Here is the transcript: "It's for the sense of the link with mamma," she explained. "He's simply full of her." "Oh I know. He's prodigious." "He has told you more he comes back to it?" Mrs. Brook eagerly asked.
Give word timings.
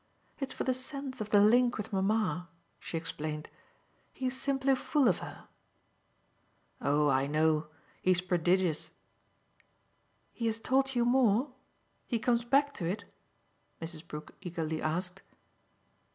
"It's 0.39 0.55
for 0.55 0.63
the 0.63 0.73
sense 0.73 1.21
of 1.21 1.29
the 1.29 1.39
link 1.39 1.77
with 1.77 1.93
mamma," 1.93 2.49
she 2.79 2.97
explained. 2.97 3.49
"He's 4.11 4.35
simply 4.35 4.73
full 4.75 5.07
of 5.07 5.19
her." 5.19 5.47
"Oh 6.81 7.07
I 7.09 7.27
know. 7.27 7.67
He's 8.01 8.19
prodigious." 8.19 8.89
"He 10.33 10.47
has 10.47 10.57
told 10.59 10.95
you 10.95 11.05
more 11.05 11.53
he 12.07 12.17
comes 12.17 12.43
back 12.43 12.73
to 12.81 12.85
it?" 12.89 13.05
Mrs. 13.79 14.07
Brook 14.07 14.31
eagerly 14.41 14.81
asked. 14.81 15.21